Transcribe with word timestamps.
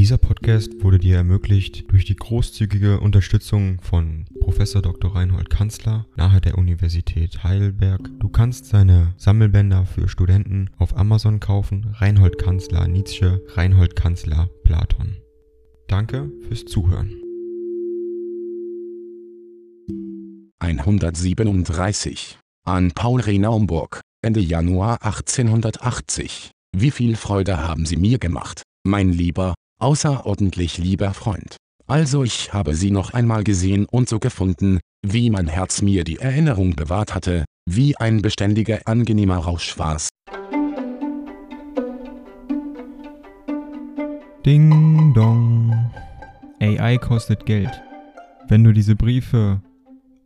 Dieser 0.00 0.16
Podcast 0.16 0.82
wurde 0.82 0.98
dir 0.98 1.16
ermöglicht 1.16 1.92
durch 1.92 2.06
die 2.06 2.16
großzügige 2.16 3.00
Unterstützung 3.00 3.82
von 3.82 4.24
Professor 4.40 4.80
Dr. 4.80 5.14
Reinhold 5.14 5.50
Kanzler 5.50 6.06
nahe 6.16 6.40
der 6.40 6.56
Universität 6.56 7.44
Heidelberg. 7.44 8.08
Du 8.18 8.30
kannst 8.30 8.64
seine 8.64 9.12
Sammelbänder 9.18 9.84
für 9.84 10.08
Studenten 10.08 10.70
auf 10.78 10.96
Amazon 10.96 11.38
kaufen. 11.38 11.94
Reinhold 11.98 12.38
Kanzler 12.38 12.88
Nietzsche, 12.88 13.44
Reinhold 13.48 13.94
Kanzler 13.94 14.48
Platon. 14.64 15.18
Danke 15.86 16.32
fürs 16.48 16.64
Zuhören. 16.64 17.12
137 20.60 22.38
an 22.64 22.92
Paul 22.92 23.20
Renaumburg, 23.20 24.00
Ende 24.22 24.40
Januar 24.40 25.02
1880. 25.02 26.52
Wie 26.74 26.90
viel 26.90 27.16
Freude 27.16 27.58
haben 27.58 27.84
Sie 27.84 27.96
mir 27.96 28.18
gemacht, 28.18 28.62
mein 28.82 29.12
lieber, 29.12 29.52
außerordentlich 29.80 30.78
lieber 30.78 31.14
Freund. 31.14 31.56
Also 31.86 32.22
ich 32.22 32.52
habe 32.52 32.74
sie 32.74 32.90
noch 32.90 33.14
einmal 33.14 33.42
gesehen 33.42 33.86
und 33.90 34.08
so 34.08 34.18
gefunden, 34.18 34.78
wie 35.02 35.30
mein 35.30 35.48
Herz 35.48 35.82
mir 35.82 36.04
die 36.04 36.18
Erinnerung 36.18 36.76
bewahrt 36.76 37.14
hatte, 37.14 37.44
wie 37.68 37.96
ein 37.96 38.22
beständiger 38.22 38.80
angenehmer 38.84 39.38
Rausch 39.38 39.78
war's. 39.78 40.08
Ding 44.46 45.12
dong. 45.14 45.90
AI 46.60 46.98
kostet 46.98 47.44
Geld. 47.44 47.82
Wenn 48.48 48.64
du 48.64 48.72
diese 48.72 48.96
Briefe 48.96 49.60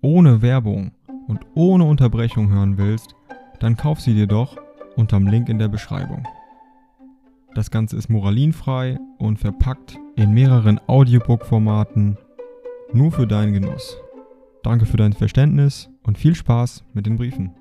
ohne 0.03 0.43
Werbung 0.43 0.93
und 1.27 1.41
ohne 1.55 1.85
Unterbrechung 1.85 2.51
hören 2.51 2.79
willst, 2.79 3.15
dann 3.61 3.77
kauf 3.77 4.01
sie 4.01 4.15
dir 4.15 4.27
doch 4.27 4.57
unterm 4.97 5.27
Link 5.27 5.49
in 5.49 5.59
der 5.59 5.69
Beschreibung. 5.69 6.27
Das 7.55 7.71
Ganze 7.71 7.97
ist 7.97 8.11
moralinfrei 8.11 8.99
und 9.19 9.39
verpackt 9.39 9.97
in 10.17 10.33
mehreren 10.33 10.81
Audiobook-Formaten 10.89 12.19
nur 12.93 13.13
für 13.13 13.29
deinen 13.29 13.53
Genuss. 13.53 13.97
Danke 14.65 14.87
für 14.87 14.97
dein 14.97 15.13
Verständnis 15.13 15.89
und 16.03 16.19
viel 16.19 16.35
Spaß 16.35 16.83
mit 16.95 17.07
den 17.07 17.17
Briefen. 17.17 17.55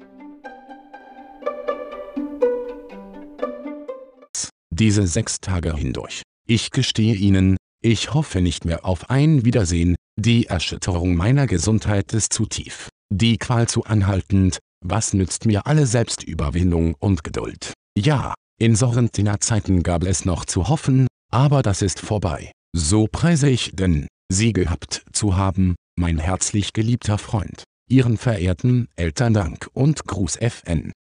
Diese 4.72 5.06
sechs 5.06 5.40
Tage 5.40 5.76
hindurch. 5.76 6.24
Ich 6.48 6.72
gestehe 6.72 7.14
Ihnen, 7.14 7.58
ich 7.82 8.16
hoffe 8.16 8.42
nicht 8.42 8.66
mehr 8.66 8.86
auf 8.86 9.12
ein 9.12 9.46
Wiedersehen, 9.46 9.96
die 10.20 10.48
Erschütterung 10.48 11.16
meiner 11.16 11.46
Gesundheit 11.46 12.14
ist 12.14 12.34
zu 12.34 12.48
tief, 12.48 12.90
die 13.12 13.38
Qual 13.38 13.68
zu 13.68 13.84
anhaltend, 13.84 14.58
was 14.84 15.14
nützt 15.14 15.46
mir 15.46 15.68
alle 15.68 15.86
Selbstüberwindung 15.86 16.96
und 17.00 17.24
Geduld? 17.24 17.74
Ja, 17.96 18.34
in 18.64 18.78
Sorrentiner-Zeiten 18.78 19.84
gab 19.84 20.06
es 20.06 20.24
noch 20.24 20.46
zu 20.46 20.70
hoffen, 20.70 21.08
aber 21.30 21.64
das 21.64 21.82
ist 21.82 22.00
vorbei. 22.00 22.54
So 22.74 23.10
preise 23.12 23.50
ich 23.50 23.72
denn, 23.74 24.08
Sie 24.32 24.54
gehabt 24.54 25.04
zu 25.12 25.36
haben, 25.36 25.76
mein 26.00 26.18
herzlich 26.18 26.72
geliebter 26.72 27.18
Freund. 27.18 27.66
Ihren 27.90 28.16
verehrten 28.16 28.88
Eltern 28.96 29.34
Dank 29.34 29.68
und 29.74 30.06
Gruß 30.06 30.38
FN. 30.38 30.94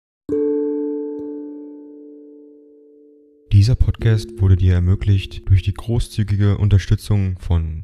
Dieser 3.53 3.75
Podcast 3.75 4.41
wurde 4.41 4.58
dir 4.58 4.73
ermöglicht 4.73 5.47
durch 5.47 5.64
die 5.64 5.73
großzügige 5.73 6.58
Unterstützung 6.58 7.38
von 7.39 7.84